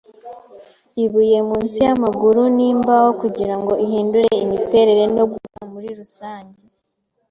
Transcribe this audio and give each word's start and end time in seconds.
ibuye 1.03 1.37
munsi 1.49 1.77
yamaguru, 1.87 2.41
nimbaho 2.57 3.09
kugirango 3.21 3.71
ihindure 3.85 4.29
imiterere 4.45 5.03
no 5.15 5.23
gukura 5.31 5.61
murirusange 5.71 6.61